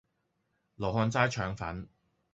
[0.77, 1.87] 羅漢齋腸粉